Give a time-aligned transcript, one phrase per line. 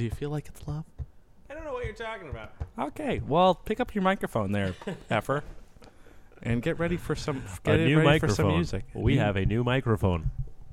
[0.00, 0.86] Do you feel like it's love?
[1.50, 2.52] I don't know what you're talking about.
[2.78, 4.74] Okay, well, pick up your microphone there,
[5.10, 5.44] effer,
[6.42, 8.34] and get ready for some get A get new ready microphone.
[8.34, 8.84] for some music.
[8.94, 10.30] We New- have a new microphone.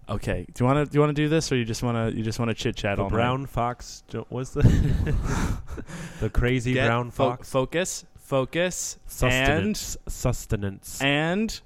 [0.08, 1.98] Okay, do you want to do you want to do this, or you just want
[2.14, 4.04] to you just want to chit chat The all brown fox.
[4.08, 4.62] jo- What's the
[6.22, 6.76] the crazy night?
[6.76, 7.50] Get brown fo- fox?
[7.52, 9.98] focus, focus, sustenance.
[10.08, 11.02] sustenance.
[11.02, 11.62] and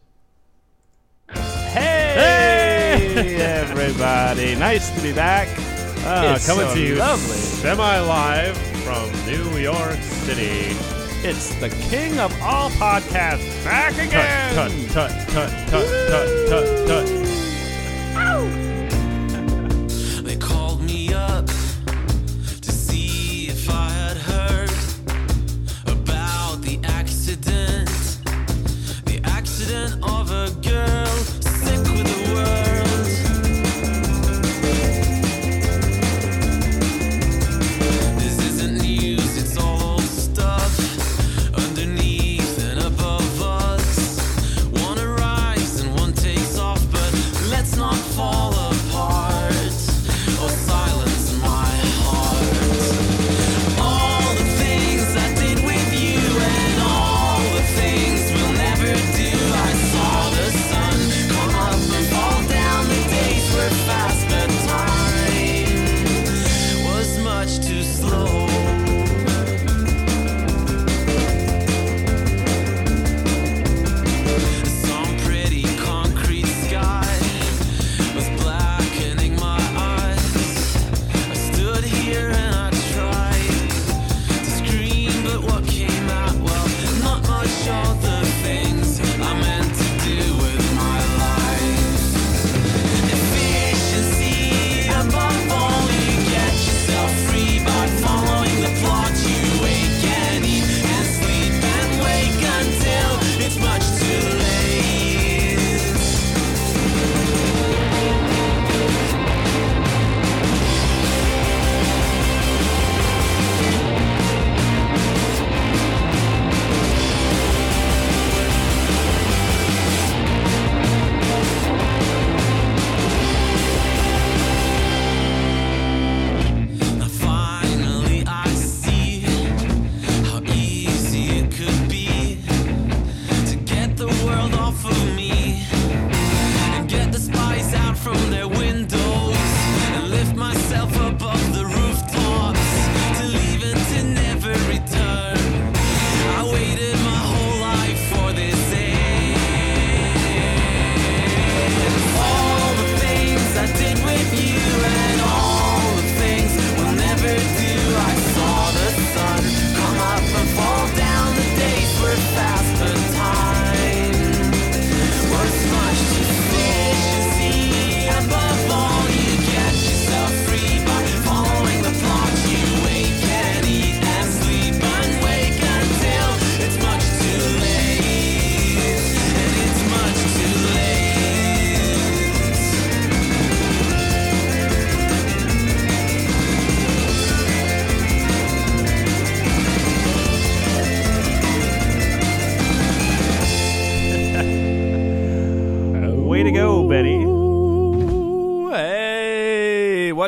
[1.29, 3.35] and hey, Hey!
[3.35, 5.47] everybody, nice to be back.
[6.03, 7.37] Ah, It's coming so to you lovely.
[7.37, 10.75] semi live from New York City.
[11.23, 14.55] It's the king of all podcasts back again.
[14.55, 17.07] Tut tut tut tut tut tut tut.
[18.15, 18.80] They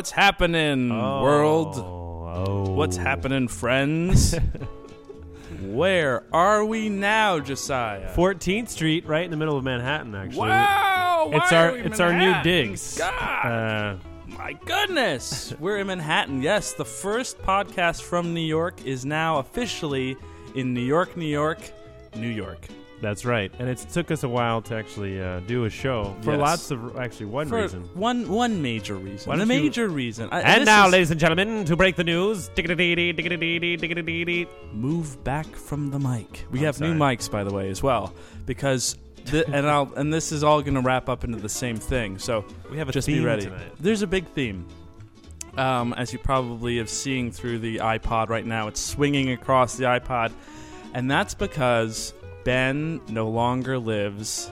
[0.04, 1.76] what's happening, world?
[1.78, 2.72] Oh.
[2.72, 4.36] What's happening, friends?
[5.62, 8.14] Where are we now, Josiah?
[8.14, 10.14] 14th Street, right in the middle of Manhattan.
[10.14, 12.98] Actually, wow, it's our are we in it's our new digs.
[12.98, 16.42] God, Uh, my goodness, we're in Manhattan.
[16.42, 20.18] Yes, the first podcast from New York is now officially
[20.54, 21.60] in New York, New York,
[22.14, 22.68] New York.
[23.02, 26.32] That's right, and it took us a while to actually uh, do a show for
[26.32, 26.40] Yes.
[26.40, 27.82] lots of actually one For reason.
[27.94, 29.28] one one major reason.
[29.28, 30.28] Why the don't you- major reason.
[30.32, 32.48] I- And this now, is- ladies and gentlemen, to break the news,
[34.72, 36.46] move back from the mic.
[36.50, 37.16] We I'm have new sorry.
[37.16, 38.12] mics, by the way, as well,
[38.46, 41.76] because th- and I'll and this is all going to wrap up into the same
[41.76, 42.18] thing.
[42.18, 43.44] So we have a just theme be ready.
[43.44, 43.72] tonight.
[43.80, 44.66] There's a big theme.
[45.56, 49.84] Um, as you probably have seen through the iPod right now, it's swinging across the
[49.84, 50.32] iPod,
[50.94, 52.12] and that's because
[52.44, 54.50] Ben no longer lives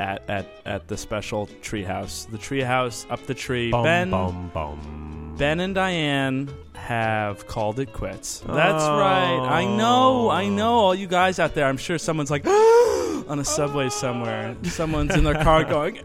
[0.00, 2.28] at at at the special treehouse.
[2.30, 3.70] The treehouse up the tree.
[3.70, 5.34] Bum, ben bum, bum.
[5.38, 8.40] Ben and Diane have called it quits.
[8.46, 8.98] That's Oh.
[8.98, 9.38] right.
[9.50, 10.30] I know.
[10.30, 10.74] I know.
[10.74, 11.66] All you guys out there.
[11.66, 12.46] I'm sure someone's like
[13.28, 14.56] on a subway somewhere.
[14.64, 16.04] Someone's in their car going, "What?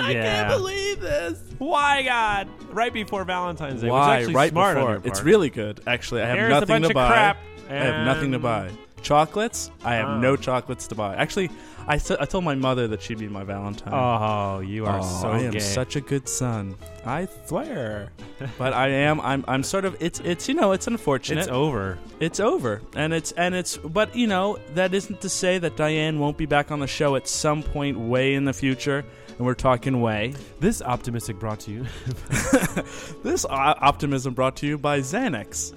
[0.00, 0.22] I yeah.
[0.48, 1.38] can't believe this?
[1.58, 2.48] Why, God?
[2.70, 3.88] Right before Valentine's Day.
[3.88, 4.18] Why?
[4.18, 5.00] actually Right smart before.
[5.04, 5.80] It's really good.
[5.86, 7.36] Actually, I have Here's a nothing bunch to of buy.
[7.68, 8.70] I have nothing to buy.
[9.02, 9.70] Chocolates?
[9.84, 10.18] I have Oh.
[10.18, 11.14] no chocolates to buy.
[11.14, 11.50] Actually,
[11.86, 13.92] I, s- I told my mother that she'd be my Valentine.
[13.94, 15.60] Oh, you are Oh, so I am gay.
[15.60, 16.74] such a good son.
[17.04, 18.10] I swear.
[18.58, 19.20] but I am.
[19.20, 19.44] I'm.
[19.46, 19.96] I'm sort of.
[20.00, 20.18] It's.
[20.20, 20.48] It's.
[20.48, 20.72] You know.
[20.72, 21.42] It's unfortunate.
[21.42, 21.98] it's over.
[22.18, 23.30] It's over, and it's.
[23.32, 23.76] And it's.
[23.76, 27.14] But you know, that isn't to say that Diane won't be back on the show
[27.14, 29.04] at some point, way in the future.
[29.38, 30.32] And we're talking way.
[30.60, 31.86] This optimistic brought to you.
[33.22, 35.72] This optimism brought to you by Xanax.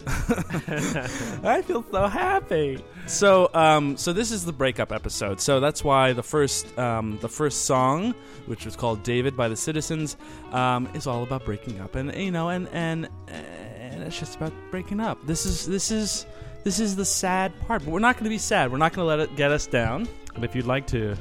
[1.45, 2.83] I feel so happy.
[3.07, 5.41] So, um, so this is the breakup episode.
[5.41, 8.13] So that's why the first, um, the first song,
[8.45, 10.15] which was called "David" by the Citizens,
[10.51, 14.53] um, is all about breaking up, and you know, and and and it's just about
[14.71, 15.17] breaking up.
[15.25, 16.25] This is this is
[16.63, 18.71] this is the sad part, but we're not going to be sad.
[18.71, 20.07] We're not going to let it get us down.
[20.35, 21.15] and if you'd like to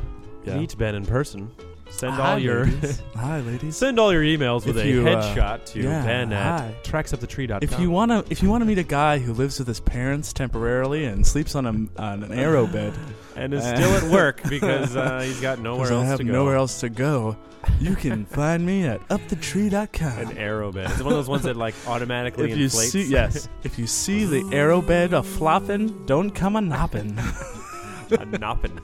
[0.44, 0.58] Yeah.
[0.58, 1.50] meet Ben in person,
[1.90, 3.02] send Hi, all your ladies.
[3.16, 3.76] Hi, ladies.
[3.76, 6.36] send all your emails with If a you, uh, headshot to yeah, Ben hi.
[6.68, 7.60] at tracksupthetree.com.
[7.62, 11.04] If you wanna, if you wanna meet a guy who lives with his parents temporarily
[11.04, 11.70] and sleeps on a
[12.00, 12.94] on an AeroBed,
[13.36, 16.24] and is still at work because uh, he's got nowhere 'cause I else have to
[16.24, 16.32] go.
[16.32, 17.36] nowhere else to go,
[17.80, 20.18] you can find me at upthetree.com.
[20.18, 20.90] An AeroBed.
[20.90, 22.92] It's one of those ones that like automatically If you inflates.
[22.92, 27.16] see, yes, if you see the AeroBed a flopping, don't come a nopping.
[28.10, 28.78] a nopping.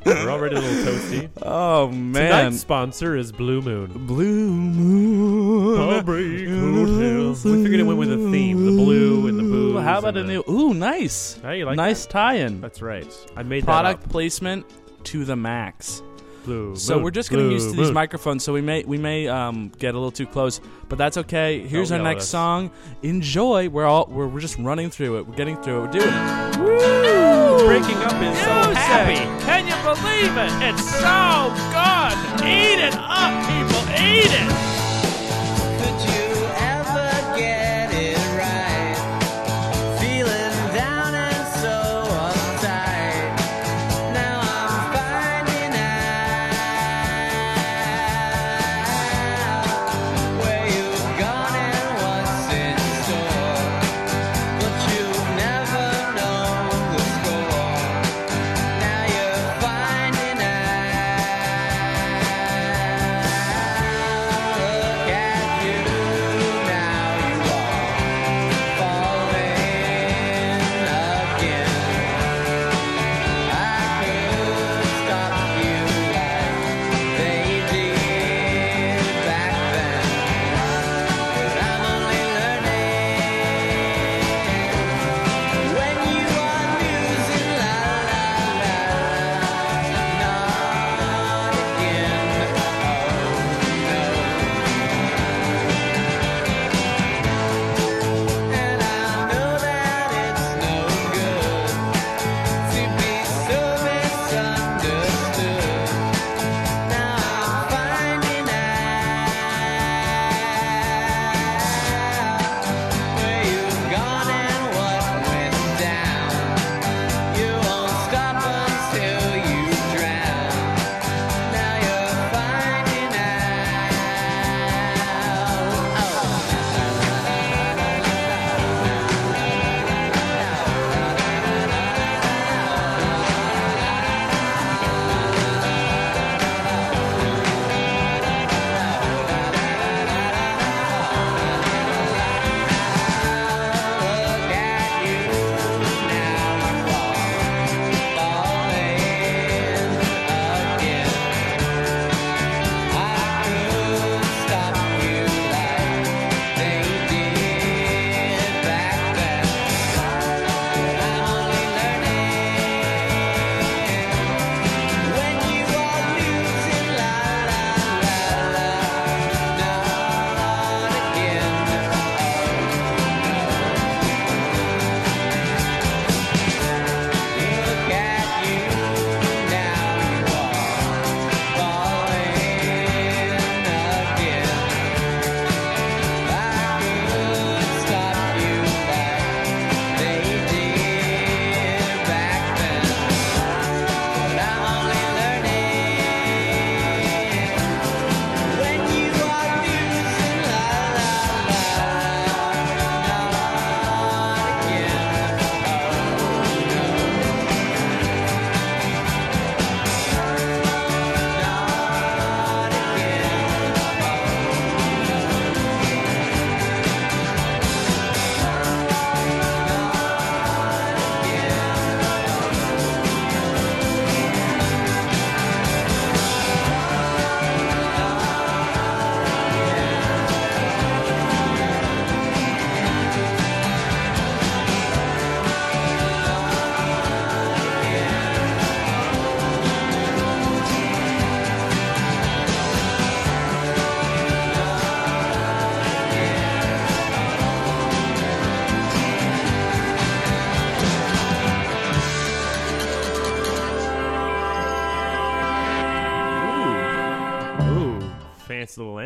[0.06, 1.28] We're already a little toasty.
[1.42, 4.06] oh man, Tonight's sponsor is Blue Moon.
[4.06, 5.76] blue moon.
[5.76, 7.28] Heartbreak Hotel.
[7.52, 9.74] We figured it went with a theme, the blue and the booze.
[9.74, 10.44] Ooh, How about a the- new?
[10.48, 12.60] Ooh, nice, Hey, you like nice tie-in.
[12.60, 13.06] That's right.
[13.36, 14.64] I made Product that placement
[15.04, 16.02] to the max.
[16.48, 16.76] Blue.
[16.76, 19.28] So Moon, we're just getting Blue used to these microphones, so we may we may
[19.28, 21.60] um, get a little too close, but that's okay.
[21.60, 22.30] Here's Don't our yell at next us.
[22.30, 22.70] song.
[23.02, 23.68] Enjoy.
[23.68, 25.26] We're all we're, we're just running through it.
[25.26, 25.80] We're getting through it.
[25.86, 26.58] We're doing it.
[26.58, 27.66] Woo!
[27.66, 28.76] Breaking up is so Music.
[28.78, 29.44] happy.
[29.44, 30.52] Can you believe it?
[30.68, 32.16] It's so good.
[32.48, 33.82] Eat it up, people.
[34.00, 34.77] Eat it.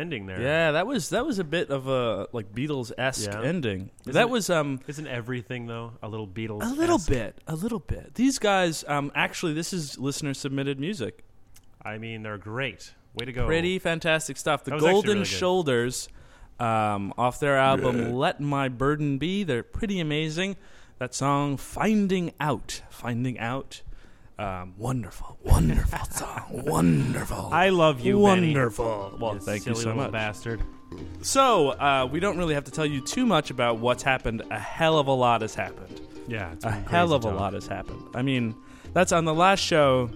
[0.03, 0.41] Ending there.
[0.41, 3.41] Yeah, that was that was a bit of a like Beatles esque Yeah.
[3.41, 3.89] ending.
[4.01, 6.61] Isn't that it- was um Isn't everything though a little Beatles?
[6.63, 8.15] a little bit, a little bit.
[8.15, 11.23] These guys, um, actually, this is listener submitted music.
[11.83, 12.93] I mean, they're great.
[13.15, 13.45] Way to go!
[13.45, 14.63] Pretty fantastic stuff.
[14.63, 15.27] The That was actually Golden really good.
[15.27, 16.09] Shoulders,
[16.59, 20.55] um, off their album "Let My Burden Be." They're pretty amazing.
[20.99, 23.82] That song, "Finding Out," "Finding Out,"
[24.39, 27.49] um, wonderful, wonderful song, wonderful.
[27.51, 28.47] I love you, Benny.
[28.53, 29.17] wonderful.
[29.19, 30.11] Well, You thank you so much.
[30.11, 30.61] bastard.
[31.21, 34.41] So uh, we don't really have to tell you too much about what's happened.
[34.51, 36.01] A hell of a lot has happened.
[36.27, 38.01] Yeah, it's A hell of a lot has happened.
[38.15, 38.55] I mean,
[38.93, 40.09] that's on the last show.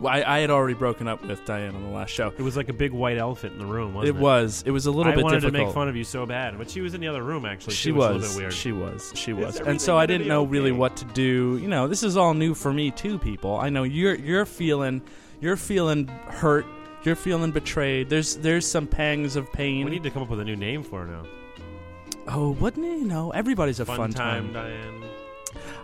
[0.00, 2.28] Well, I, I had already broken up with Diane on the last show.
[2.36, 4.22] It was like a big white elephant in the room, wasn't It it?
[4.22, 4.62] was.
[4.66, 5.12] It was a little bit.
[5.12, 5.60] I bit wanted difficult.
[5.60, 7.74] to make fun of you so bad, but she was in the other room actually.
[7.74, 8.22] She It was, a was.
[8.22, 8.52] little bit weird.
[8.52, 9.12] She was.
[9.14, 9.60] She was.
[9.60, 11.58] And so I didn't be know really what to do.
[11.62, 13.56] You know, this is all new for me too, people.
[13.56, 15.02] I know you're you're feeling
[15.40, 16.66] you're feeling hurt.
[17.04, 18.08] You're feeling betrayed.
[18.08, 19.84] There's there's some pangs of pain.
[19.84, 21.22] we need to come up with a new name for her now.
[22.28, 23.30] oh, wouldn't you know?
[23.30, 25.02] Everybody's a Fun, fun, time, Diane.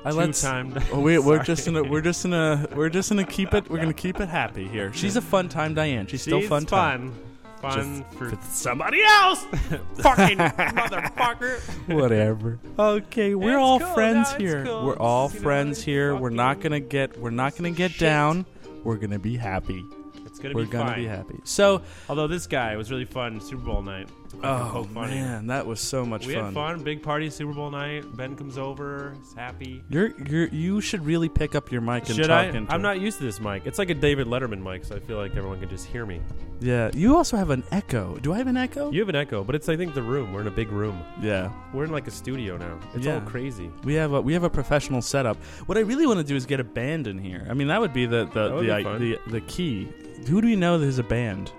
[0.05, 0.75] I Two let's- time.
[0.93, 3.93] Oh, we, we're just gonna we're just gonna we're just gonna keep it we're gonna
[3.93, 4.93] keep it happy here.
[4.93, 6.07] She's a fun time, Diane.
[6.07, 7.11] She's still She's fun time.
[7.13, 7.71] fun.
[7.73, 9.45] Fun Just for somebody else.
[9.99, 11.61] Fucking motherfucker.
[11.95, 12.59] Whatever.
[12.79, 14.65] Okay, we're It's all cool, friends no, it's here.
[14.65, 14.87] cool.
[14.87, 16.17] We're all You know, friends it's here.
[16.17, 18.01] We're not fucking gonna get we're not gonna get shit.
[18.01, 18.47] down.
[18.83, 19.85] We're gonna be happy.
[20.25, 20.55] It's gonna be fun.
[20.55, 21.01] We're be gonna fine.
[21.01, 21.41] be happy.
[21.45, 24.09] So, Although this guy was really fun Super Bowl night.
[24.43, 26.29] Oh poke fun at man, that was so much fun.
[26.29, 26.45] We fun.
[26.47, 28.05] had fun, big party Super Bowl night.
[28.17, 29.83] Ben comes over, he's happy.
[29.91, 32.45] You're you're you should really pick up your mic and Should talk I?
[32.47, 32.73] into.
[32.73, 32.83] I'm it.
[32.83, 33.63] not used to this mic.
[33.67, 36.21] It's like a David Letterman mic, so I feel like everyone can just hear me.
[36.61, 38.17] Yeah, you also have an echo.
[38.19, 38.91] Do I have an echo?
[38.91, 40.33] You have an echo, but it's I think the room.
[40.33, 41.03] We're in a big room.
[41.21, 41.51] yeah.
[41.75, 42.79] We're in like a studio now.
[42.95, 43.15] It's Yeah.
[43.15, 43.71] all crazy.
[43.85, 45.37] We have a we have a professional setup.
[45.67, 47.47] What I really want to do is get a band in here.
[47.51, 49.01] I mean, that would be the the That would the, be I- fun.
[49.01, 49.89] the the key.
[50.29, 51.53] Who do we know that has a band?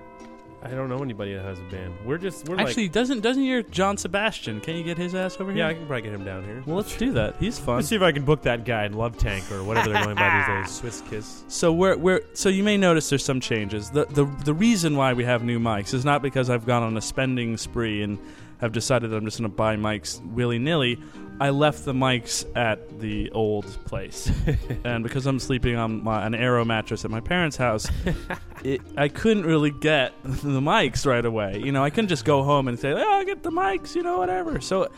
[0.63, 1.93] I don't know anybody that has a band.
[2.05, 4.61] We're just we're Actually, like doesn't doesn't your John Sebastian?
[4.61, 5.59] Can you get his ass over here?
[5.59, 5.69] yeah.
[5.69, 6.61] I can probably get him down here.
[6.65, 7.35] Well, let's do that.
[7.39, 7.77] He's fun.
[7.77, 10.15] Let's see if I can book that guy in Love Tank or whatever they're going
[10.15, 10.75] by these days.
[10.79, 11.43] Swiss Kiss.
[11.47, 13.89] So we're we're so you may notice there's some changes.
[13.89, 16.95] The the the reason why we have new mics is not because I've gone on
[16.95, 18.19] a spending spree and
[18.59, 20.99] have decided that I'm just going to buy mics willy nilly.
[21.39, 24.31] I left the mics at the old place,
[24.83, 27.87] and because I'm sleeping on my, an Aero mattress at my parents' house,
[28.65, 31.61] it, I couldn't really get the mics right away.
[31.63, 34.03] You know, I couldn't just go home and say, "Oh, I'll get the mics," you
[34.03, 34.59] know, whatever.
[34.61, 34.91] So.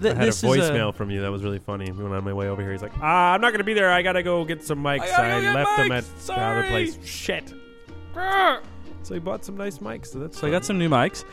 [0.00, 1.92] Th- I had a this is voicemail from you that was really funny.
[1.92, 3.92] When on my way over here, he's like, "Ah, I'm not gonna be there.
[3.92, 5.02] I gotta go get some mics.
[5.02, 5.98] I gotta go I, get left them mics.
[5.98, 6.98] at the Sorry." other place.
[7.04, 7.52] Shit."
[9.02, 10.06] So he bought some nice mics.
[10.06, 11.24] So that's So I got some new mics,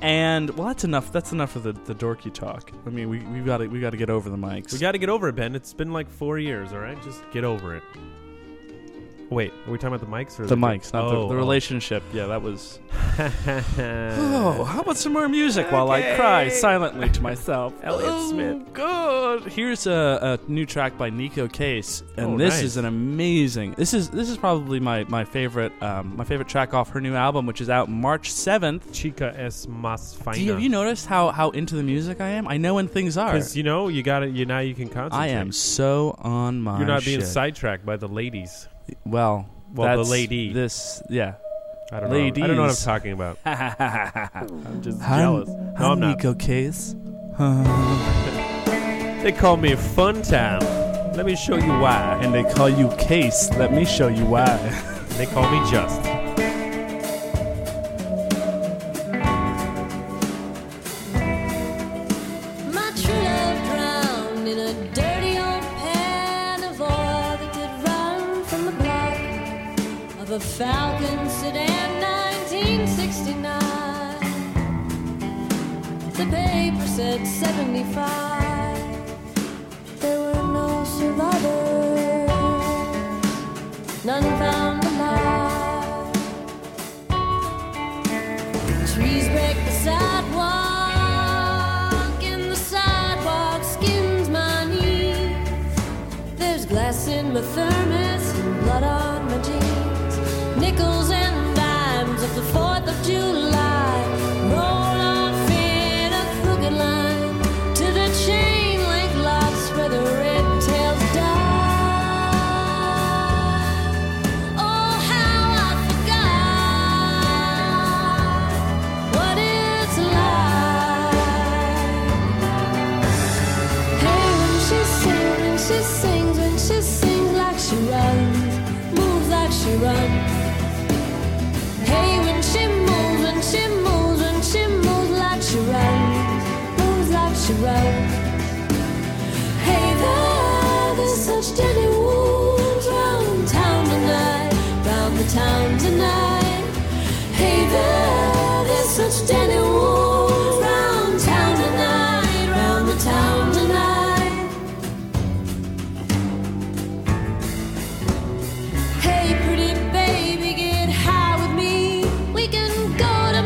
[0.00, 1.12] and well, that's enough.
[1.12, 2.72] That's enough of the, the dorky talk.
[2.86, 4.72] I mean, we we got to we got to get over the mics.
[4.72, 5.54] We got to get over it, Ben.
[5.54, 6.72] It's been like four years.
[6.72, 7.82] All right, just get over it.
[9.30, 11.36] Wait, are we talking about the mics or the mics, not oh, the, the oh.
[11.36, 12.02] relationship.
[12.14, 12.78] Yeah, that was.
[13.18, 16.50] oh, how about some more music while I cry Okay.
[16.54, 17.74] silently to myself?
[17.82, 18.72] Elliott oh, Smith.
[18.72, 19.52] Good.
[19.52, 22.62] Here's a, a new track by Neko Case, and Oh, this nice.
[22.62, 23.74] is an amazing.
[23.76, 27.14] This is this is probably my my favorite um, my favorite track off her new
[27.14, 28.92] album, which is out March seventh.
[28.94, 30.36] Chica es más fina.
[30.36, 32.48] Do you, have you noticed how how into the music I am?
[32.48, 33.32] I know when things are.
[33.32, 34.30] Because you know you got it.
[34.30, 35.18] You now you can concentrate.
[35.18, 36.78] I am so on my.
[36.78, 37.28] You're not being shit.
[37.28, 38.68] sidetracked by the ladies.
[39.06, 40.52] Well, Well, the lady.
[40.52, 41.34] This, yeah.
[41.90, 42.16] I don't know.
[42.16, 43.38] I don't know what I'm talking about.
[43.46, 45.48] I'm just I'm- jealous.
[45.48, 46.18] No, I'm I'm not.
[46.18, 46.94] Neko Case.
[49.22, 50.60] They call me Fun Time.
[51.14, 52.20] Let me show you why.
[52.22, 53.50] and they call you Case.
[53.58, 54.56] Let me show you why.
[55.18, 56.00] They call me Just.
[77.58, 78.37] 盛丽发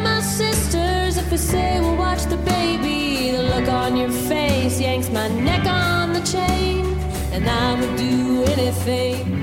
[0.03, 5.11] my sisters if we say we'll watch the baby The look on your face Yanks
[5.11, 6.87] my neck on the chain,
[7.33, 9.42] and I would do anything.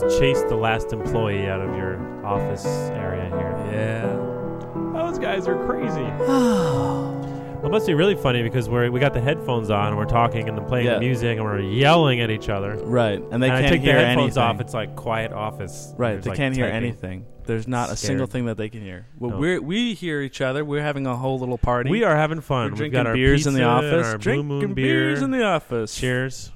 [0.00, 3.72] Just chased the last employee out of your office area here.
[3.72, 5.00] Yeah.
[5.00, 6.02] Those guys are crazy.
[6.02, 10.04] well, it must be really funny because we're we got the headphones on and we're
[10.06, 10.94] talking and then playing Yeah.
[10.94, 12.76] the music and we're yelling at each other.
[12.76, 14.56] Right, and they and can't I take hear the headphones anything.
[14.56, 14.60] off.
[14.60, 15.94] It's like quiet office.
[15.96, 16.76] right, There's, they like, can't hear typing.
[16.76, 17.26] anything.
[17.46, 17.98] There's not a Scared.
[18.08, 19.06] single thing that they can hear.
[19.18, 19.36] Well, No.
[19.36, 20.64] we we hear each other.
[20.64, 21.90] We're having a whole little party.
[21.90, 22.70] We are having We're fun.
[22.70, 24.06] We've drinking got our beers in the pizza and office.
[24.06, 24.84] Our Blue drinking beer.
[25.08, 25.94] beers in the office.
[25.94, 26.50] Cheers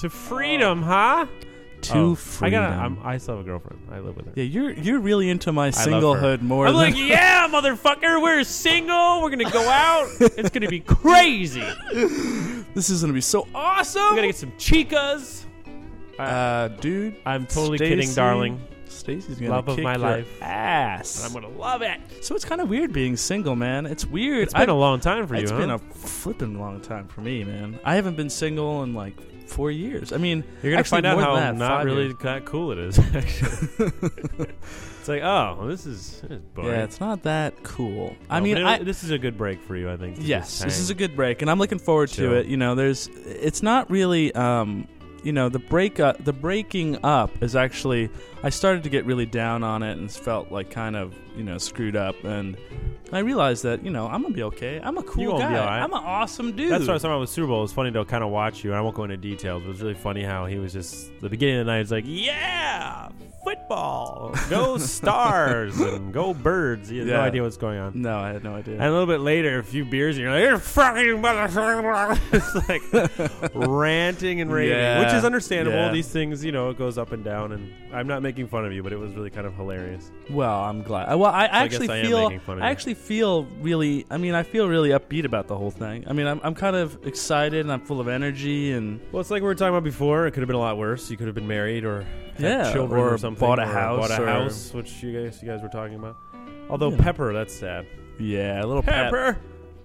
[0.00, 1.26] to freedom, huh?
[1.82, 2.62] To Oh, freedom.
[2.62, 2.78] I got.
[2.78, 3.80] I'm, I still have a girlfriend.
[3.90, 4.32] I live with her.
[4.36, 9.22] yeah, you're you're really into my singlehood more I'm like, yeah, motherfucker, we're single.
[9.22, 10.08] We're gonna go out.
[10.20, 11.64] it's gonna be crazy.
[12.74, 14.02] this is gonna be so awesome.
[14.02, 15.44] We're gonna get some chicas.
[16.18, 17.16] uh, dude.
[17.24, 18.60] I'm totally kidding, darling.
[18.88, 20.42] Stacy's gonna Love of my your life.
[20.42, 21.24] ass.
[21.24, 21.98] I'm gonna love it.
[22.20, 23.86] so it's kind of weird being single, man.
[23.86, 24.42] It's weird.
[24.44, 25.42] It's been I've- a long time for you.
[25.42, 25.58] It's huh?
[25.58, 27.78] been a flipping long time for me, man.
[27.84, 29.16] I haven't been single in like
[29.50, 30.12] four years.
[30.12, 32.14] I mean, You're gonna actually find out how that, not really years.
[32.24, 32.98] of cool it is.
[33.14, 33.68] Actually,
[35.00, 36.42] it's like, oh, well, this is, this is.
[36.56, 38.14] Yeah, it's not that cool.
[38.28, 40.16] I mean, it- I, this is a good break for you, I think.
[40.20, 42.30] yes, this is a good break, and I'm looking forward Chill.
[42.30, 42.46] to it.
[42.46, 44.86] You know, there's, it's not really, um,
[45.22, 48.08] you know, the break up, the breaking up is actually.
[48.42, 51.58] I started to get really down on it and felt like kind of, you know,
[51.58, 52.56] screwed up, and
[53.12, 54.80] I realized that, you know, I'm gonna be okay.
[54.82, 55.50] I'm a cool You gonna guy.
[55.52, 55.80] be all right.
[55.82, 56.70] I'm an awesome dude.
[56.72, 57.58] That's what I was talking about with Super Bowl.
[57.58, 59.68] It was funny to kind of watch you, and I won't go into details, but
[59.68, 61.80] it was really funny how he was just the beginning of the night.
[61.80, 63.08] It's like, yeah,
[63.44, 64.34] football.
[64.48, 66.90] go stars, and go birds.
[66.90, 67.22] You have no Yeah.
[67.22, 67.92] idea what's going on.
[68.00, 68.74] No, I had no idea.
[68.74, 72.68] And a little bit later, a few beers, and you're like, "You're fucking motherfucker!" It's
[72.68, 75.00] like ranting and raving, Yeah.
[75.04, 75.76] which is understandable.
[75.76, 75.92] Yeah.
[75.92, 77.52] These things, you know, it goes up and down.
[77.52, 80.10] And I'm not making fun of you, but it was really kind of hilarious.
[80.30, 81.12] Well, I'm glad.
[81.12, 82.22] uh, Well, I, I I guess actually I am feel.
[82.28, 82.72] making fun of I you.
[82.72, 84.06] actually feel really.
[84.10, 86.04] I mean, I feel really upbeat about the whole thing.
[86.06, 89.30] I mean, I'm, I'm kind of excited and I'm full of energy and Well, it's
[89.30, 90.26] like we were talking about before.
[90.26, 91.10] It could have been a lot worse.
[91.10, 92.02] You could have been married or
[92.34, 95.42] had Yeah, children or, or something, bought a house bought a house, which you guys
[95.42, 96.16] you guys were talking about.
[96.68, 96.98] Although Yeah.
[96.98, 97.86] Pepper, that's sad.
[98.18, 99.38] yeah, a little pep- Pepper,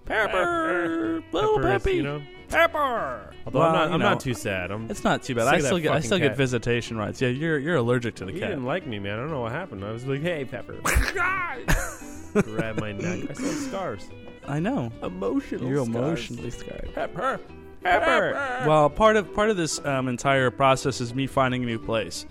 [0.06, 1.96] Pepper, little Pepper peppy.
[1.98, 2.22] you know.
[2.50, 3.34] Pepper.
[3.46, 4.72] Although Well, I'm not, you I'm know, not too sad.
[4.72, 4.90] I'm.
[4.90, 5.46] It's not too bad.
[5.46, 5.92] Sick I of that still get.
[5.92, 6.38] I fucking still get cat.
[6.38, 7.22] visitation rights.
[7.22, 8.50] Yeah, you're you're allergic to the He cat.
[8.50, 9.14] didn't like me, man.
[9.20, 9.84] I don't know what happened.
[9.84, 10.74] I was like, "Hey, Pepper,"
[12.42, 13.30] grab my neck.
[13.30, 14.10] I saw scars.
[14.48, 14.92] I know.
[15.02, 15.68] Emotional.
[15.70, 16.90] You're emotionally scarred.
[16.94, 17.40] Pepper.
[17.84, 18.64] Pepper.
[18.68, 22.26] Well, part of part of this um, entire process is me finding a new place.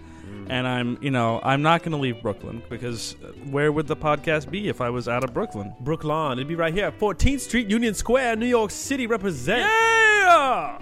[0.49, 3.97] And I'm you know I'm not going to leave Brooklyn because uh, where would the
[3.97, 5.75] podcast be if I was out of Brooklyn?
[5.81, 6.39] Brooklyn.
[6.39, 9.07] It'd be right here, 14th Street, Union Square, New York City.
[9.07, 9.61] Represent.
[9.61, 10.79] Yeah.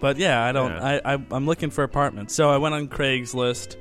[0.00, 0.72] But yeah, I don't.
[0.72, 1.00] Yeah.
[1.04, 3.76] I, I I'm looking for apartments, so I went on Craigslist.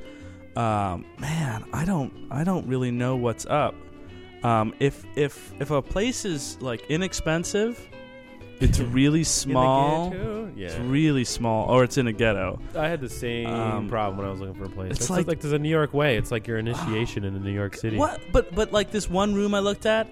[0.57, 3.75] Um, man, I don't I don't really know what's up.
[4.43, 7.87] Um, if if if a place is like inexpensive,
[8.59, 10.13] it's really small.
[10.55, 10.67] Yeah.
[10.67, 12.59] It's really small, or it's in a ghetto.
[12.75, 14.91] I had the same Um, problem when I was looking for a place.
[14.91, 16.17] it's It's, like- like, like there's a New York way.
[16.17, 17.97] It's like your initiation into New York City.
[17.97, 18.19] What?
[18.31, 20.07] But but like this one room I looked at,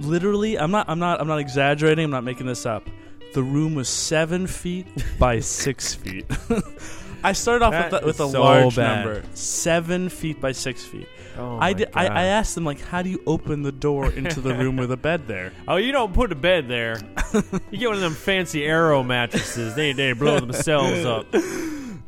[0.00, 2.04] literally, I'm not I'm not I'm not exaggerating.
[2.04, 2.88] I'm not making this up.
[3.34, 4.86] The room was seven feet
[5.18, 6.26] by six feet.
[7.24, 9.04] I started off That with a, with a so large bad.
[9.04, 11.08] number, seven feet by six feet.
[11.36, 11.88] Oh I my did.
[11.94, 12.16] I, God.
[12.16, 14.96] I asked them like, how do you open the door into the room with a
[14.96, 15.52] bed there?
[15.68, 17.00] Oh, you don't put a bed there.
[17.70, 19.74] you get one of them fancy Arrow mattresses.
[19.74, 21.26] They they blow themselves up.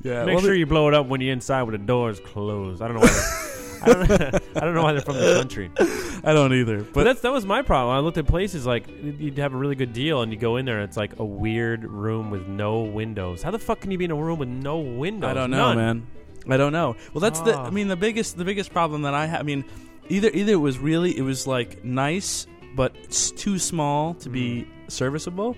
[0.03, 2.81] Yeah, Make sure you blow it up when you're inside with the doors closed.
[2.81, 3.47] I don't know why.
[3.83, 4.11] I don't,
[4.57, 5.71] I don't know why they're from the country.
[6.25, 6.79] I don't either.
[6.83, 7.97] But But that's that was my problem.
[7.97, 10.65] I looked at places like you'd have a really good deal, and you go in
[10.67, 13.43] there, and it's like a weird room with no windows.
[13.43, 15.31] How the fuck can you be in a room with no windows?
[15.31, 15.77] I don't know, None.
[15.77, 16.07] man.
[16.49, 16.97] I don't know.
[17.15, 17.57] Well, that's the.
[17.57, 17.65] Ah.
[17.67, 19.41] I mean, the biggest the biggest problem that I have.
[19.41, 19.65] I mean,
[20.09, 24.63] either either it was really it was like nice but it's too small to be
[24.63, 24.91] Mm.
[24.91, 25.57] serviceable,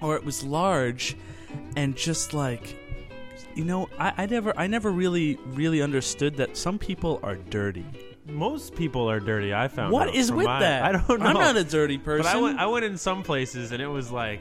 [0.00, 1.16] or it was large
[1.76, 2.76] and just like.
[3.54, 7.84] You know, I, I never, I never really, really understood that some people are dirty.
[8.26, 9.54] Most people are dirty.
[9.54, 9.92] I found.
[9.92, 10.82] What is with my- that?
[10.84, 11.26] I don't know.
[11.26, 12.24] I'm not a dirty person.
[12.24, 14.40] But I went, I went in some places and it was like,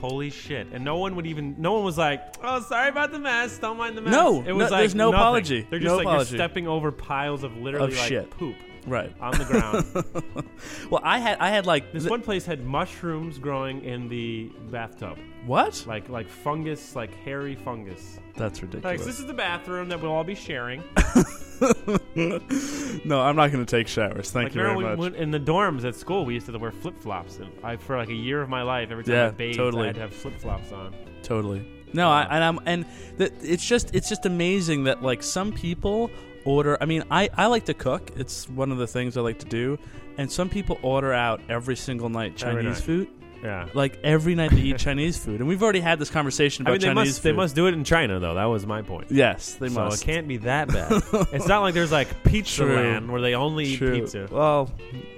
[0.00, 0.66] holy shit!
[0.72, 1.54] And no one would even.
[1.58, 3.58] No one was like, "Oh, sorry about the mess.
[3.58, 5.20] Don't mind the mess." No, it was no- like there's no nothing.
[5.22, 5.66] apology.
[5.70, 6.30] They're just No like apology.
[6.32, 8.30] you're stepping over piles of literally Of like shit.
[8.30, 9.12] poop right.
[9.20, 10.46] on the ground.
[10.90, 14.50] Well, I had, I had like this th- one place had mushrooms growing in the
[14.70, 15.84] bathtub, what?
[15.86, 18.18] like like fungus, like hairy fungus.
[18.36, 19.04] That's Like ridiculous.
[19.06, 20.82] this is the bathroom that we'll all be sharing.
[22.14, 24.30] no, I'm not going to take showers.
[24.30, 24.98] Thank like you very much.
[24.98, 27.76] we went in the dorms at school, we used to wear flip flops, and I
[27.76, 29.84] for like a year of my life, every time Yeah, I bathed, totally.
[29.84, 30.94] I had to have flip flops on.
[31.22, 31.66] Totally.
[31.92, 32.84] No, I, and I'm and
[33.18, 36.10] the, it's just it's just amazing that like some people
[36.44, 36.76] order.
[36.80, 38.10] I mean, I I like to cook.
[38.16, 39.78] It's one of the things I like to do.
[40.16, 42.84] And some people order out every single night Every Chinese night.
[42.84, 43.08] food.
[43.42, 43.66] Yeah.
[43.74, 46.72] Like every night they eat Chinese food, and we've already had this conversation I about
[46.72, 47.28] mean, they Chinese must food.
[47.28, 48.34] they must do it in China though.
[48.34, 49.10] That was my point.
[49.10, 50.02] Yes, they so must.
[50.02, 50.92] it can't be that bad.
[51.32, 52.76] it's not like there's like Pizza True.
[52.76, 54.28] Land where they only eat pizza.
[54.30, 54.70] Well,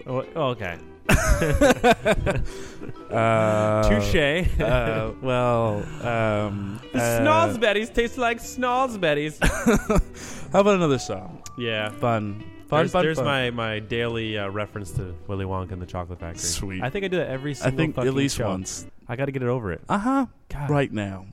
[0.06, 0.76] oh, okay.
[3.10, 4.60] Uh, Touche.
[4.60, 9.38] uh, well, um, the uh, taste like snozzberries.
[10.52, 11.42] How about another song?
[11.56, 11.90] yeah.
[11.90, 13.04] Fun, fun, There's, fun.
[13.04, 13.24] there's fun.
[13.24, 16.40] my, my daily uh, reference to Willy Wonka and the Chocolate Factory.
[16.42, 16.82] Sweet.
[16.82, 17.72] I think I do that every single.
[17.72, 18.48] I think at least show.
[18.48, 18.86] once.
[19.08, 19.82] I got to get it over it.
[19.88, 20.26] Uh huh.
[20.68, 21.26] Right now.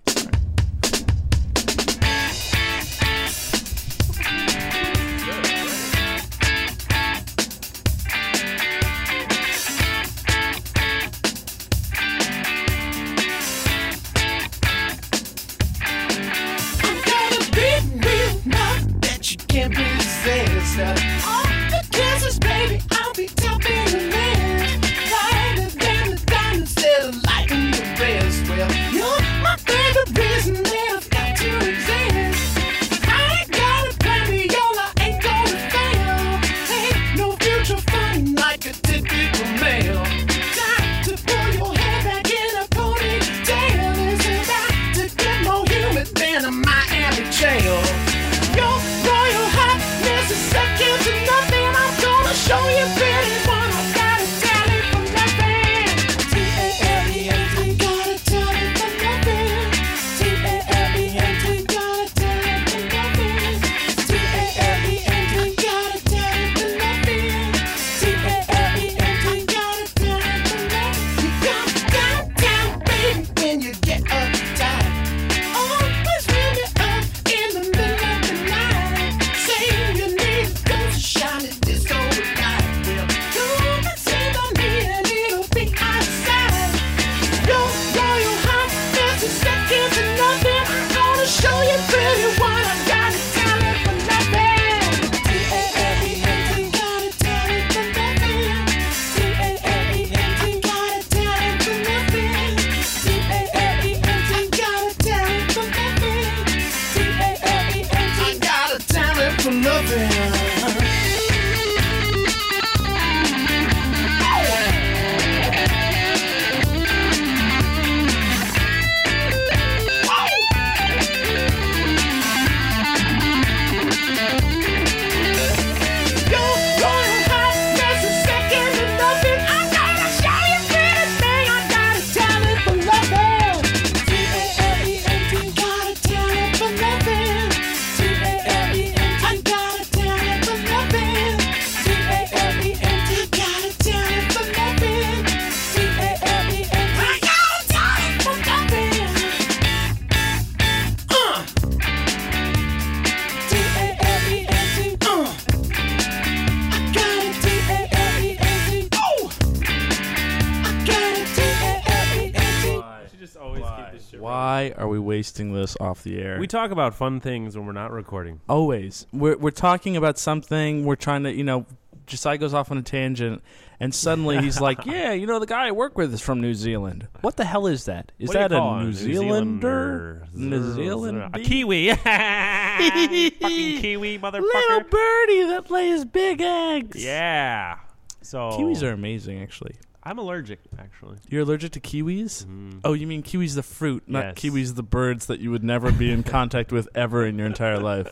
[165.39, 166.37] Are this off the air?
[166.39, 168.41] We talk about fun things when we're not recording.
[168.49, 170.85] always we're we're talking about something.
[170.85, 171.65] We're trying to, you know,
[172.05, 173.41] Josiah goes off on a tangent,
[173.79, 176.53] and suddenly he's like, "Yeah, you know, the guy I work with is from New
[176.53, 177.07] Zealand.
[177.21, 178.11] What the hell is that?
[178.19, 180.27] Is What that a New New Zealander?
[180.33, 180.73] New Zealander?
[180.73, 181.35] Zealand?
[181.35, 181.89] A kiwi.
[181.95, 184.41] Fucking kiwi, motherfucker!
[184.41, 187.03] Little birdie that lays big eggs.
[187.03, 187.77] Yeah.
[188.21, 189.75] So Kiwis are amazing, actually.
[190.05, 191.17] I'm allergic, actually.
[191.29, 192.45] You're allergic to kiwis?
[192.45, 192.81] Mm.
[192.83, 194.35] Oh, you mean kiwis the fruit, not Yes.
[194.35, 197.79] kiwis the birds that you would never be in contact with ever in your entire
[197.79, 198.07] life.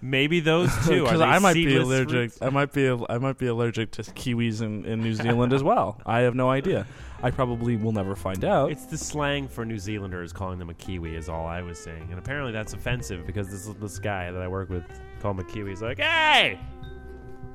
[0.00, 1.02] Maybe those two.
[1.04, 2.32] Are Because I might be allergic.
[2.32, 2.38] fruits?
[2.40, 2.88] I might be.
[3.10, 6.00] I might be allergic to kiwis in, in New Zealand as well.
[6.06, 6.86] I have no idea.
[7.22, 8.70] I probably will never find out.
[8.72, 12.06] It's the slang for New Zealanders calling them a kiwi is all I was saying,
[12.08, 14.84] and apparently that's offensive because this this guy that I work with
[15.20, 15.68] called him a kiwi.
[15.68, 16.58] He's like, "Hey,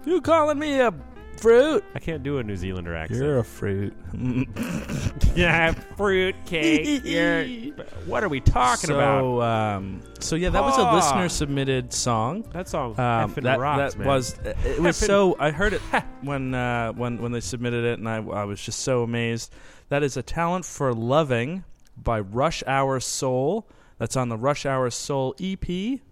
[0.05, 0.93] you calling me a
[1.39, 1.83] fruit?
[1.93, 3.93] I can't do a New Zealander accent." You're a fruit.
[5.35, 7.01] yeah, fruit cake.
[7.03, 7.45] You're,
[8.05, 9.41] what are we talking so, about?
[9.77, 12.43] Um, so yeah, that was a listener submitted song.
[12.53, 14.07] That song Um, effing that rocks, that man.
[14.07, 15.81] was it was Effing- so I heard it
[16.21, 19.53] when uh, when when they submitted it and I, I was just so amazed.
[19.89, 21.63] That is a talent for loving
[21.95, 23.67] by Rush Hour Soul.
[23.97, 25.69] That's on the Rush Hour Soul EP,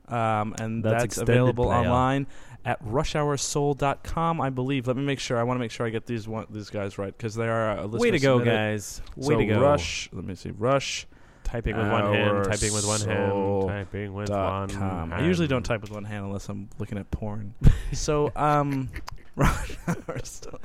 [0.07, 1.79] um, and That's that's, extended available player.
[1.79, 2.27] online
[2.65, 4.87] at rushhoursoul.com, I believe.
[4.87, 5.37] Let me make sure.
[5.37, 7.77] I want to make sure I get these one, these guys right because they are
[7.77, 8.57] a listener Way to go, submitted.
[8.57, 9.01] guys!
[9.15, 9.61] Way so to go!
[9.61, 10.09] Rush.
[10.13, 10.51] Let me see.
[10.51, 11.07] Rush.
[11.43, 14.69] Typing with one hand, typing with one hand, typing with one.
[14.69, 15.13] com.
[15.13, 17.53] I usually don't type with one hand unless I'm looking at porn.
[17.91, 18.89] so, um,
[19.35, 20.59] Rush Hour Soul.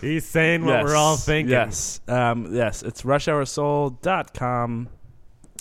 [0.00, 1.50] He's saying what we're all thinking.
[1.50, 4.88] Yes, um, yes, it's rushhoursoul.com.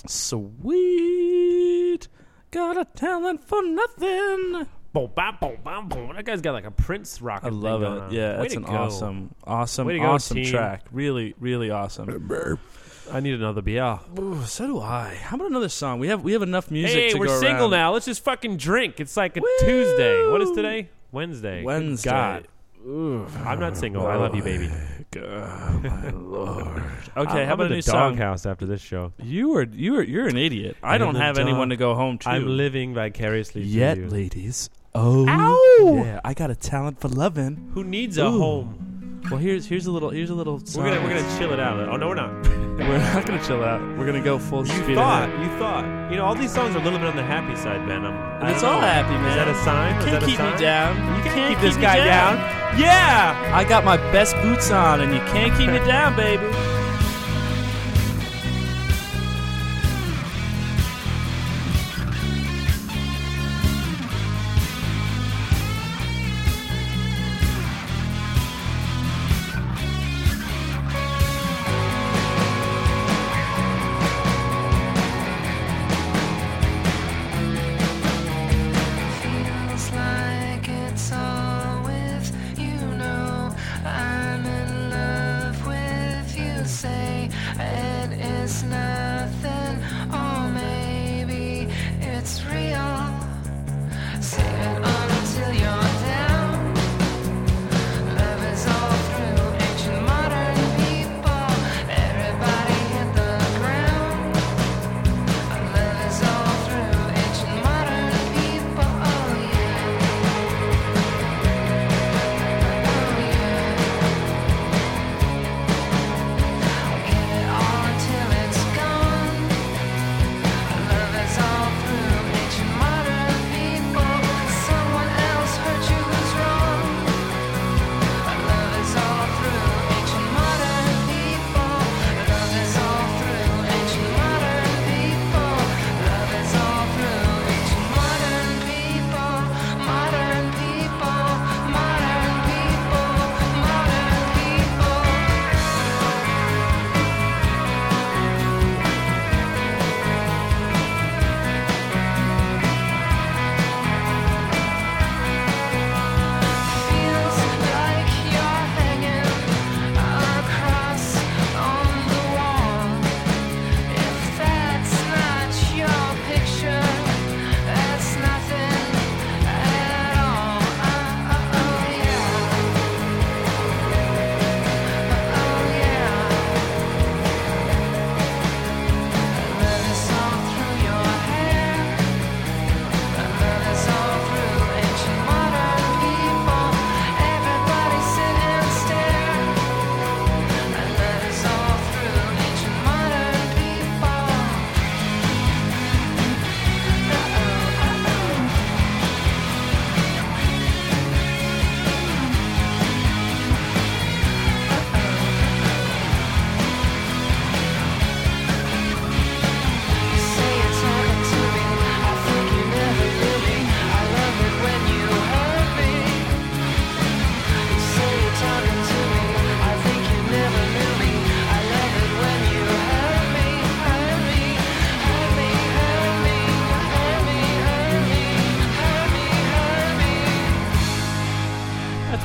[0.07, 2.07] Sweet,
[2.51, 4.67] got a talent for nothing.
[4.91, 6.13] Boom, bam, boom, bam, boom.
[6.15, 7.45] That guy's got like a Prince rocket.
[7.47, 7.87] I love it.
[7.87, 8.11] on.
[8.11, 8.71] Yeah, Way that's an go.
[8.73, 10.45] awesome, awesome, go, awesome team.
[10.45, 10.85] track.
[10.91, 12.09] Really, really awesome.
[13.11, 13.99] I need another beer.
[14.19, 15.15] Ooh, so do I.
[15.15, 15.99] How about another song?
[15.99, 17.13] We have we have enough music.
[17.13, 17.71] Hey, we're single around.
[17.71, 17.93] now.
[17.93, 18.99] Let's just fucking drink.
[18.99, 19.47] It's like a Woo!
[19.59, 20.27] Tuesday.
[20.27, 20.89] What is today?
[21.11, 21.63] Wednesday.
[21.63, 22.09] Wednesday.
[22.09, 22.47] God.
[22.85, 24.07] I'm not single.
[24.07, 24.69] I love you, baby.
[25.11, 26.83] God, my lord.
[27.17, 28.11] Okay, I'm, how about a new the song?
[28.13, 29.11] doghouse after this show.
[29.21, 30.77] You are you are you're an idiot.
[30.81, 32.29] I I'm don't have anyone to go home to.
[32.29, 34.07] I'm living vicariously Yet, you.
[34.07, 34.69] ladies.
[34.95, 36.03] Oh, Ow!
[36.03, 37.69] yeah, I got a talent for loving.
[37.73, 38.39] Who needs a Ooh.
[38.39, 39.21] home?
[39.29, 40.59] Well, here's here's a little here's a little.
[40.65, 40.83] Song.
[40.83, 41.77] We're gonna we're gonna chill it out.
[41.87, 42.31] Oh no, we're not.
[42.79, 43.81] We're not gonna chill out.
[43.97, 44.77] We're gonna go full speed.
[44.77, 45.27] You speed thought.
[45.27, 45.41] ahead.
[45.51, 46.09] You thought.
[46.11, 48.05] You know, all these songs are a little bit on the happy side, Ben.
[48.05, 48.87] I'm, I It's all know.
[48.87, 49.27] happy, man.
[49.27, 49.95] Is that a sign?
[49.97, 50.53] Is Can't that a keep sign?
[50.53, 50.95] me down.
[50.95, 52.37] You can't, Can't keep this keep me guy down.
[52.37, 52.79] down.
[52.79, 53.51] Yeah.
[53.53, 56.45] I got my best boots on, and you can't keep me down, baby.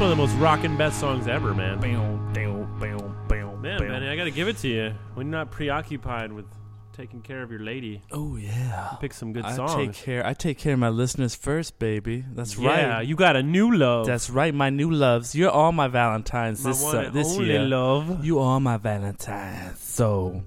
[0.04, 1.80] One of the most rockin' best songs ever, man.
[1.80, 3.88] Bam, bam, bam, bam, Man, bam.
[3.88, 4.92] Benny, I gotta give it to you.
[5.14, 6.44] When you're not preoccupied with
[6.92, 8.96] taking care of your lady, Oh yeah.
[9.00, 9.74] pick some good I songs.
[9.74, 10.26] take care.
[10.26, 12.22] I take care of my listeners first, baby.
[12.34, 13.06] That's yeah, right.
[13.06, 14.04] you got a new love.
[14.06, 15.34] That's right, my new loves.
[15.34, 17.60] You're all my Valentines My this one uh, this only year.
[17.60, 18.22] love.
[18.22, 19.80] You are my Valentines.
[19.80, 20.42] So,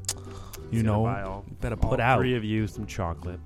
[0.70, 2.20] you Gonna know, buy all, you better all put out.
[2.20, 3.39] three of you some chocolate.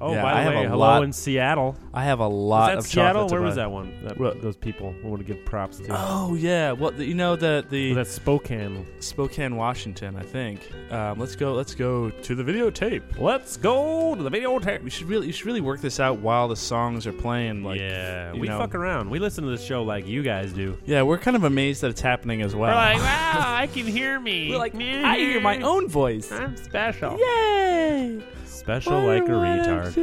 [0.00, 1.76] Oh, Yeah, by I the have way, a hello lot- in Seattle.
[1.92, 3.28] I have a lot of Seattle?
[3.28, 3.92] Where was that one?
[4.04, 4.94] That, those people.
[5.04, 5.86] I want to give props to.
[5.90, 8.86] Oh yeah, well the, you know the the Was that Spokane.
[9.00, 10.60] Spokane, Washington, I think.
[10.92, 11.52] Um, let's go.
[11.54, 13.18] Let's go to the videotape.
[13.20, 14.82] Let's go to the videotape.
[14.82, 17.64] We should really, you should really work this out while the songs are playing.
[17.64, 18.58] Like, yeah, we know.
[18.58, 19.10] fuck around.
[19.10, 20.78] We listen to the show like you guys do.
[20.86, 22.70] yeah, we're kind of amazed that it's happening as well.
[22.70, 24.50] We're like, wow, I can hear me.
[24.50, 26.30] We're like, I hear my own voice.
[26.30, 27.18] I'm special.
[27.18, 28.22] Yay!
[28.58, 29.94] Special like a retard.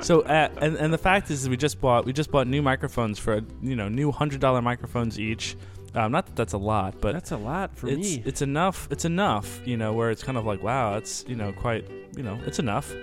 [0.00, 3.18] so, uh, and and the fact is, we just bought we just bought new microphones
[3.18, 5.56] for you know new hundred dollar microphones each.
[5.94, 8.22] Um, not that that's a lot, but That's a lot for it's me.
[8.24, 8.86] it's enough.
[8.92, 11.84] It's enough, you know, where it's kind of like, wow, it's you know quite,
[12.16, 12.94] you know, it's enough.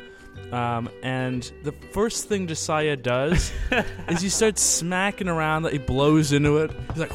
[0.54, 3.52] Um, and the first thing Josiah does
[4.08, 5.63] is he starts smacking around.
[5.63, 6.71] That he blows into it.
[6.93, 7.12] He's like,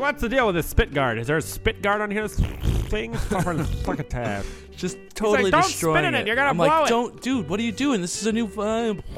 [0.00, 1.18] like, what's the deal with this spit guard?
[1.18, 2.22] Is there a spit guard on here?
[2.22, 2.38] This
[2.88, 3.14] thing,
[3.84, 4.44] fuck a tab.
[4.76, 7.48] just totally "Don't spit destroying in it, you're gonna I'm blow like, it." don't, dude.
[7.48, 8.00] What are you doing?
[8.00, 8.46] This is a new.
[8.46, 9.02] vibe.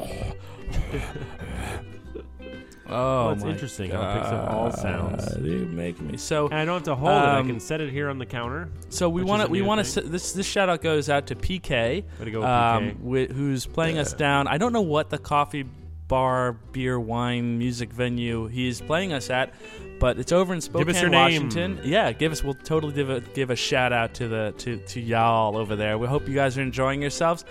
[2.88, 5.36] oh, Well, it's interesting how it picks up all sounds.
[5.38, 6.46] You make me so.
[6.46, 7.14] And I don't have to hold it.
[7.14, 8.68] I Um, can set it here on the counter.
[8.88, 12.04] So we want to we want to this this shout out goes out to PK,
[12.32, 12.98] go, um, PK.
[12.98, 14.46] wi- who's playing us down.
[14.48, 15.64] I don't know what the coffee
[16.08, 19.54] bar, beer, wine, music venue he's playing us at,
[20.00, 21.20] but it's over in Spokane, your name.
[21.44, 21.80] Washington.
[21.84, 22.42] Yeah, give us.
[22.42, 25.98] We'll totally give a give a shout out to the to to y'all over there.
[25.98, 27.44] We hope you guys are enjoying yourselves.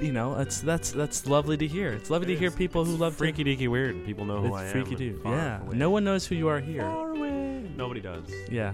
[0.00, 1.92] You know, it's that's that's lovely to hear.
[1.92, 4.02] It's lovely to hear people who love Freaky deaky weird.
[4.06, 4.70] People know who I am.
[4.72, 5.20] freaky dude.
[5.24, 5.76] Yeah, away.
[5.76, 6.80] no one knows who you are here.
[6.82, 7.68] Far away.
[7.76, 8.24] Nobody does.
[8.50, 8.72] Yeah,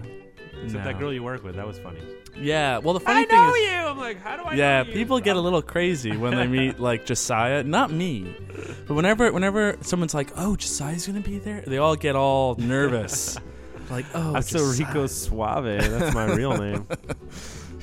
[0.63, 0.91] Except No.
[0.91, 1.55] that girl you work with.
[1.55, 1.99] That was funny.
[2.39, 2.77] Yeah.
[2.79, 3.69] Well, the funny I thing know is, you.
[3.69, 4.93] I'm like, how do I yeah, know you?
[4.93, 7.63] people get a little crazy when they meet like Josiah.
[7.63, 8.35] Not me,
[8.87, 13.37] but whenever whenever someone's like, "Oh, Josiah's gonna be there," they all get all nervous.
[13.89, 15.81] like, "Oh, I'm so Josiah." Rico Suave.
[15.81, 16.87] That's my real name.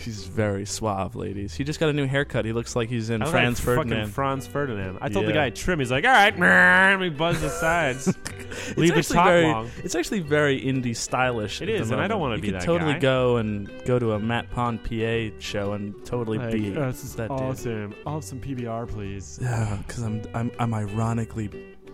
[0.05, 1.55] He's very suave, ladies.
[1.55, 2.45] He just got a new haircut.
[2.45, 4.11] He looks like he's in I look Franz like fucking Ferdinand.
[4.11, 4.99] Franz Ferdinand.
[5.01, 5.35] I told the Yeah.
[5.37, 5.79] guy trim.
[5.79, 8.13] He's like, all right, and we buzz the sides.
[8.55, 9.71] It's Leave the actually top very, long.
[9.83, 11.61] It's actually very indie stylish.
[11.61, 12.99] It is, and I don't wanna You be could that totally guy.
[13.01, 17.03] go and go to a Matt Pond PA show and totally Like, be "Oh, this
[17.03, 17.41] is that dude.
[17.41, 17.95] awesome.
[18.07, 19.41] I'll have some PBR, please.
[19.43, 21.51] Yeah, because I'm I'm I'm ironically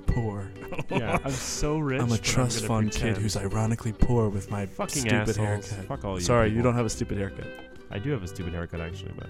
[0.07, 0.51] poor.
[0.91, 2.03] yeah, I'm so rich.
[2.03, 3.17] I'm a trust gonna fund kid pretend.
[3.23, 5.39] who's ironically poor with my fucking stupid assholes.
[5.71, 5.87] haircut.
[5.87, 6.21] Fuck all you.
[6.21, 6.65] Sorry, you people.
[6.73, 7.47] don't have a stupid haircut.
[7.91, 9.29] I do have a stupid haircut actually, but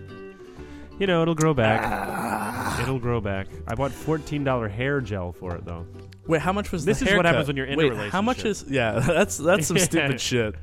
[0.99, 1.81] you know it'll grow back.
[1.85, 2.83] Ah.
[2.83, 3.47] It'll grow back.
[3.67, 5.87] I bought fourteen dollar hair gel for it though.
[6.27, 7.27] Wait, how much was This the is what haircut?
[7.35, 8.65] happens when you're in a Wait, how much is?
[8.69, 10.55] Yeah, that's that's some stupid shit.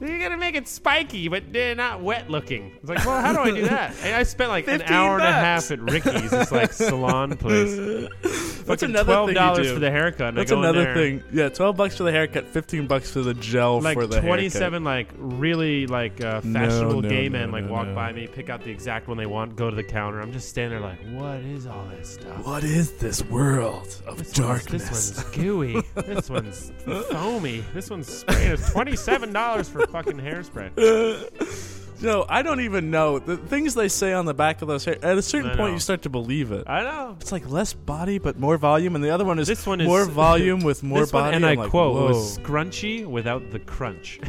[0.00, 2.72] You're gonna make it spiky, but uh, not wet looking.
[2.76, 3.94] It's like, well, how do I do that?
[4.02, 7.36] And I spent like an 15 hour and a half at Ricky's, this like salon
[7.36, 7.76] place.
[7.76, 10.34] That's Fucking another twelve thing dollars for the haircut.
[10.34, 11.22] That's I go in another thing.
[11.32, 14.48] Yeah, twelve bucks for the haircut, fifteen bucks for the gel Like for the twenty
[14.48, 17.94] seven, like really like uh, fashionable no, gay no, men like no, walk no.
[17.94, 20.20] by me, pick out the exact one they want, go to the counter.
[20.20, 22.46] I'm just standing there like, what is all this stuff?
[22.46, 24.84] What is this world of This darkness?
[24.84, 25.82] One's, this one's gooey.
[25.94, 26.72] this one's
[27.10, 27.64] foamy.
[27.74, 28.58] This one's spraying.
[28.58, 31.74] Twenty seven dollars for fucking hairspray.
[32.00, 35.04] No, I don't even know the things they say on the back of those hair.
[35.04, 35.74] At a certain I point, know.
[35.74, 36.62] you start to believe it.
[36.68, 37.16] I know.
[37.20, 39.88] It's like less body but more volume, and the other one is This one is-
[39.88, 41.24] more volume with more body.
[41.24, 42.06] one, and I I'm like, quote, whoa.
[42.06, 44.20] was scrunchy without the crunch,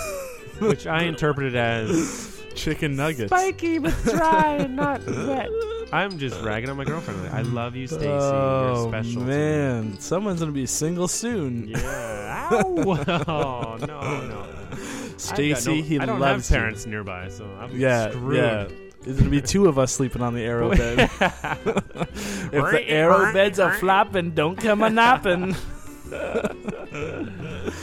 [0.60, 3.28] which I interpreted as chicken nuggets.
[3.28, 5.50] Spiky but dry and not wet.
[5.92, 7.20] I'm just ragging on my girlfriend.
[7.36, 8.06] I love you, Stacy.
[8.06, 9.20] Oh You're special.
[9.20, 9.34] to me.
[9.34, 11.68] man, someone's gonna be single soon.
[11.68, 12.48] Yeah.
[12.50, 12.74] Ow.
[13.28, 14.46] oh no, no.
[15.20, 17.76] Stacy, I've no- he I don't loves have parents nearby, so I'm.
[17.78, 18.36] Yeah, screwed.
[18.36, 18.68] yeah.
[19.02, 20.98] There's gonna be two of us sleeping on the AeroBed.
[22.02, 25.54] if the AeroBeds are flopping, don't come a napping.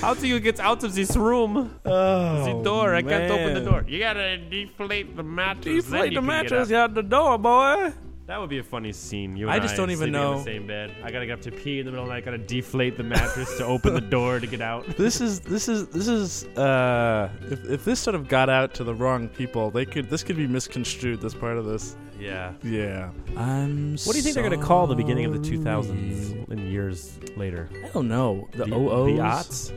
[0.01, 1.79] How do you get out of this room?
[1.85, 2.93] Oh, the door.
[2.93, 3.83] I can't open the door.
[3.88, 5.85] You gotta deflate the mattress.
[5.85, 6.75] then Deflate you the can get mattress up.
[6.77, 7.93] out the door, boy.
[8.28, 9.38] That would be a funny scene.
[9.38, 10.91] You and I I, just don't even sleeping in know- the same bed.
[11.01, 12.25] I gotta get up to pee in the middle of the night.
[12.25, 14.86] Gotta deflate the mattress to open the door to get out.
[14.97, 18.84] This is this is this is uh if, if this sort of got out to
[18.84, 21.21] the wrong people, they could this could be misconstrued.
[21.21, 22.51] This part of this, Yeah.
[22.63, 23.11] yeah.
[23.38, 23.93] I'm.
[24.03, 27.69] What do you think they're gonna call the beginning of the 2000s and years later?
[27.86, 28.49] I don't know.
[28.51, 29.15] The The OOs.
[29.15, 29.73] The aughts?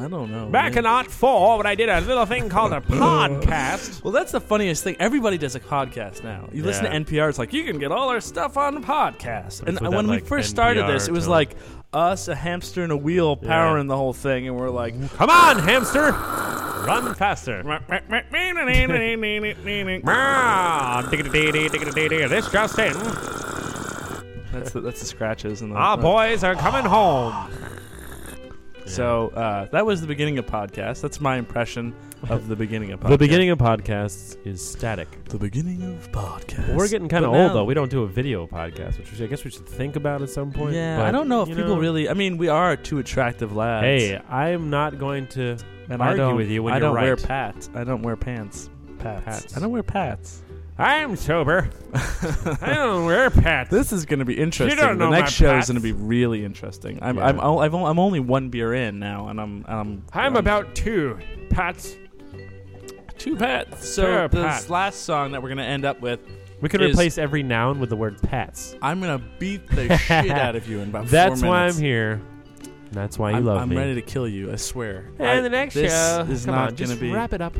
[0.00, 0.46] I don't know.
[0.48, 0.86] Back in.
[0.86, 4.02] Art 4, when I did a little thing called a podcast.
[4.02, 4.96] Well, that's the funniest thing.
[4.98, 6.48] Everybody does a podcast now.
[6.52, 6.98] You listen to Yeah.
[7.00, 9.60] NPR, it's like you can get all our stuff on the podcast.
[9.62, 11.56] And without, when we like, first started this, it was to- like
[11.92, 15.58] us, a hamster, and a wheel powering the whole thing, and we're like, Come on,
[15.58, 16.12] hamster!
[16.86, 17.62] Run faster.
[20.04, 21.02] Ah.
[22.28, 22.92] This just in.
[24.52, 25.76] that's the, that's the scratches and the.
[25.76, 27.34] Our boys are coming home.
[28.86, 31.00] So uh, that was the beginning of podcast.
[31.00, 31.94] That's my impression
[32.28, 33.08] of the beginning of podcast.
[33.12, 35.24] The beginning of podcasts is static.
[35.26, 36.74] The beginning of podcast.
[36.74, 37.64] We're getting kind of old though.
[37.64, 40.52] We don't do a video podcast, which I guess we should think about at some
[40.52, 40.74] point.
[40.74, 42.08] Yeah, but, I don't know if people know, really.
[42.08, 43.84] I mean, we are two attractive lads.
[43.84, 45.56] Hey, I'm not going to
[45.88, 47.24] and argue with you when I you're don't wear right.
[47.24, 47.70] pats.
[47.74, 48.70] I don't wear pants.
[48.98, 49.24] Pats.
[49.24, 49.56] Pats.
[49.56, 50.41] I don't wear pats.
[50.78, 51.68] I'm sober.
[51.94, 53.70] I don't wear pants.
[53.70, 54.78] This is going to be interesting.
[54.78, 56.98] don't the know next my show is going to be really interesting.
[57.02, 57.26] I'm Yeah.
[57.26, 60.74] I'm o- I've o- I'm only one beer in now, and I'm I'm I'm about
[60.74, 61.18] two
[61.50, 61.96] pats.
[63.18, 63.86] two pats.
[63.86, 64.70] So Two this pats.
[64.70, 66.20] last song that we're going to end up with,
[66.62, 68.74] We could Is- replace every noun with the word pats.
[68.80, 71.66] I'm going to beat the shit out of you in about That's four why.
[71.66, 72.20] I'm here.
[72.92, 73.76] That's why you I'm, love I'm me.
[73.76, 74.50] ready to kill you.
[74.52, 75.10] I swear.
[75.18, 77.10] and I- the next this show is come not on, going just to be.
[77.12, 77.54] wrap it up.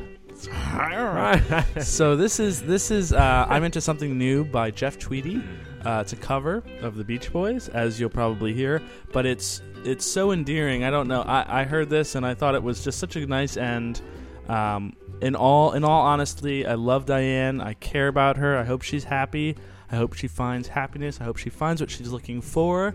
[1.81, 5.43] so this is this is uh, I'm into something new by Jeff Tweedy.
[5.85, 8.81] Uh, it's a cover of the Beach Boys, as you'll probably hear,
[9.13, 10.85] but it's it's so endearing.
[10.85, 11.23] I don't know.
[11.23, 14.01] I, I heard this and I thought it was just such a nice end.
[14.49, 17.61] Um, in all in all honesty, I love Diane.
[17.61, 18.57] I care about her.
[18.57, 19.57] I hope she's happy.
[19.91, 21.21] I hope she finds happiness.
[21.21, 22.95] I hope she finds what she's looking for.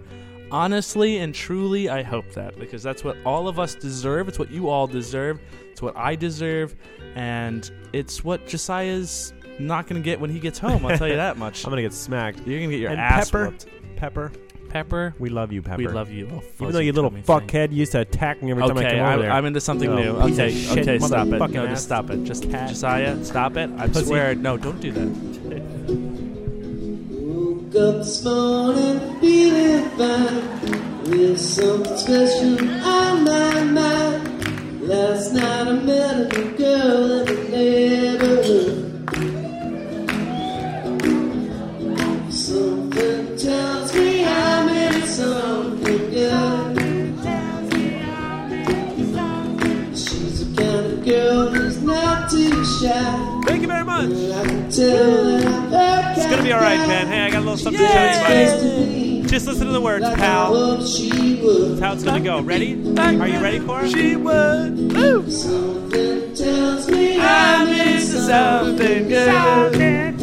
[0.52, 4.28] Honestly and truly, I hope that because that's what all of us deserve.
[4.30, 5.40] It's what you all deserve.
[5.72, 6.76] It's what I deserve,
[7.16, 10.86] and it's what Josiah's not going to get when he gets home.
[10.86, 11.64] I'll tell you that much.
[11.66, 12.40] I'm gonna get smacked.
[12.48, 13.46] You're going to get your And ass Pepper?
[13.50, 13.66] whooped.
[13.98, 14.32] Pepper,
[14.70, 15.78] Pepper, we love you, Pepper.
[15.78, 17.40] we love you, little Even though you little tummy thing.
[17.40, 19.32] fuckhead used to attack me every time I Okay, come over I, there.
[19.32, 20.14] I'm into something Oh, new.
[20.28, 21.32] piece of Okay, shit, okay, stop it.
[21.34, 22.24] motherfucking No, just stop it.
[22.24, 22.70] Just Cat.
[22.70, 23.70] Josiah, stop it.
[23.78, 24.06] I Pussy.
[24.06, 25.37] swear, no, don't do that.
[27.68, 34.82] Woke up this morning feeling fine with something special on my mind.
[34.88, 38.84] Last night I met a girl in the neighborhood.
[42.32, 46.78] Something tells me I'm in something good.
[49.94, 53.42] She's the kind of girl who's not too shy.
[53.46, 54.12] Thank you very much.
[54.12, 55.57] I can tell that
[56.48, 57.08] be all right, Ben.
[57.08, 59.22] Hey, I got a little something to tell you, buddy.
[59.28, 60.56] Just listen to the words, Like pal.
[60.56, 61.72] hoped she would.
[61.72, 62.40] That's how it's gonna go.
[62.42, 62.74] Ready?
[62.98, 63.92] Are you ready for it?
[63.92, 64.94] She would.
[64.94, 65.30] Woo.
[65.30, 68.78] Something tells me I'm I'm into something.
[68.78, 69.72] something good.
[70.14, 70.18] We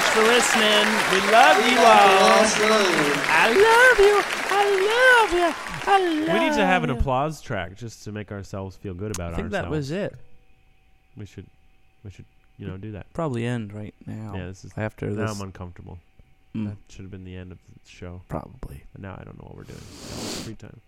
[0.00, 0.86] much for listening.
[1.12, 2.40] We love you all.
[3.28, 4.22] I love you.
[4.52, 5.54] I love you.
[5.92, 6.96] I love We need to have an you.
[6.96, 9.64] applause track just to make ourselves feel good about I think ourselves.
[9.64, 10.14] that was it.
[11.16, 11.46] We should,
[12.04, 12.24] we should,
[12.56, 13.12] you know, do that.
[13.12, 14.32] Probably end right now.
[14.36, 14.72] Yeah, this is.
[14.76, 15.98] After Now this, I'm uncomfortable.
[16.54, 18.22] Mm, That should have been the end of the show.
[18.28, 18.84] probably.
[18.92, 19.78] But now I don't know what we're doing.
[19.78, 20.80] Free time.